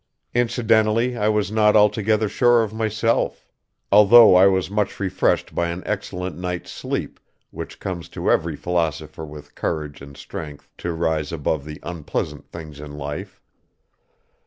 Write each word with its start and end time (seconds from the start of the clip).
Incidentally 0.33 1.15
I 1.15 1.29
was 1.29 1.51
not 1.51 1.75
altogether 1.75 2.27
sure 2.27 2.63
of 2.63 2.73
myself, 2.73 3.47
although 3.91 4.33
I 4.33 4.47
was 4.47 4.67
much 4.71 4.99
refreshed 4.99 5.53
by 5.53 5.67
an 5.69 5.83
excellent 5.85 6.35
night's 6.35 6.71
sleep 6.71 7.19
which 7.51 7.79
comes 7.79 8.09
to 8.17 8.31
every 8.31 8.55
philosopher 8.55 9.23
with 9.23 9.53
courage 9.53 10.01
and 10.01 10.17
strength 10.17 10.71
to 10.79 10.91
rise 10.93 11.31
above 11.31 11.65
the 11.65 11.79
unpleasant 11.83 12.47
things 12.51 12.79
of 12.79 12.89
life. 12.91 13.39